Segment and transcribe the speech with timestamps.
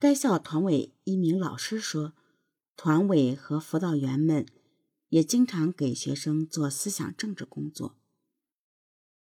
[0.00, 2.14] 该校团委一名老师说，
[2.74, 4.46] 团委和辅导员们
[5.10, 7.98] 也经常给学生做思想政治工作。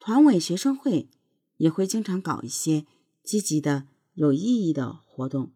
[0.00, 1.08] 团委学生会
[1.58, 2.84] 也会经常搞一些
[3.22, 5.52] 积极的、有意义的活动，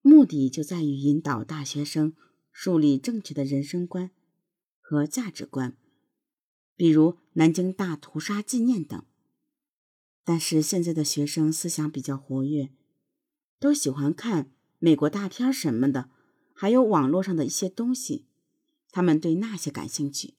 [0.00, 2.16] 目的就在于引导大学生
[2.50, 4.12] 树立正确的人生观
[4.80, 5.76] 和价值观，
[6.74, 9.04] 比如南京大屠杀纪念等。
[10.24, 12.70] 但是现在的学生思想比较活跃。
[13.62, 16.10] 都喜欢看美国大片什么的，
[16.52, 18.26] 还有网络上的一些东西，
[18.90, 20.34] 他们对那些感兴趣。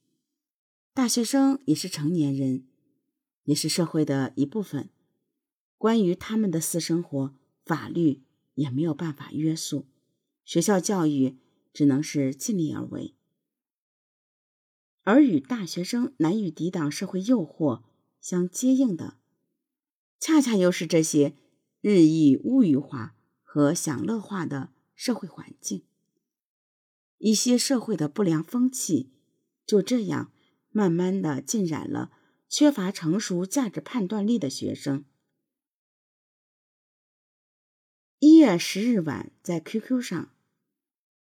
[0.92, 2.66] 大学生也是成年人，
[3.44, 4.90] 也是社会的一部分。
[5.78, 8.24] 关于他们的私生活，法律
[8.56, 9.86] 也没有办法约束，
[10.44, 11.38] 学校教育
[11.72, 13.14] 只能是尽力而为。
[15.04, 17.84] 而与大学生难以抵挡社会诱惑
[18.20, 19.16] 相接应的，
[20.20, 21.38] 恰恰又是这些。
[21.86, 25.84] 日益物欲化和享乐化的社会环境，
[27.18, 29.12] 一些社会的不良风气
[29.66, 30.32] 就这样
[30.70, 32.10] 慢慢的浸染了
[32.48, 35.04] 缺乏成熟价值判断力的学生。
[38.18, 40.32] 一月十日晚，在 QQ 上，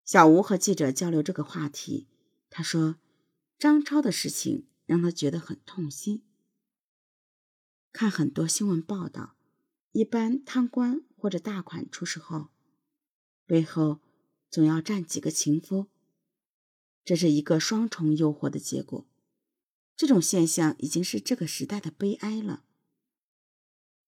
[0.05, 2.07] 小吴和记者交流这个话题，
[2.49, 2.95] 他说
[3.59, 6.23] ：“张超的事情让他觉得很痛心，
[7.91, 9.35] 看很多新闻报道。”
[9.93, 12.49] 一般贪官或者大款出事后，
[13.45, 14.01] 背后
[14.49, 15.85] 总要站几个情夫，
[17.05, 19.07] 这是一个双重诱惑的结果。
[19.95, 22.65] 这种现象已经是这个时代的悲哀了。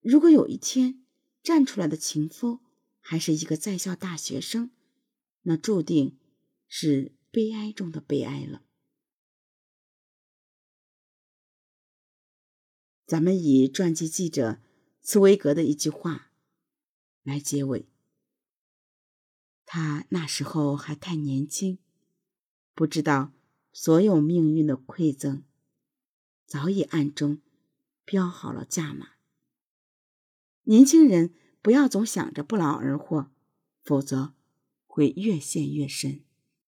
[0.02, 1.06] 如果有一天
[1.44, 2.62] 站出来的情夫
[3.00, 4.72] 还是一个在校大学生，
[5.44, 6.18] 那注定
[6.68, 8.64] 是悲哀中的悲哀了。
[13.06, 14.60] 咱们以传记记者。
[15.06, 16.32] 茨威格的一句话
[17.22, 17.88] 来结尾。
[19.64, 21.78] 他那时候还太年轻，
[22.74, 23.32] 不知道
[23.72, 25.44] 所有命运的馈赠
[26.48, 27.40] 早已暗中
[28.04, 29.10] 标好了价码。
[30.64, 33.30] 年轻人不要总想着不劳而获，
[33.84, 34.34] 否则
[34.88, 36.25] 会越陷越深。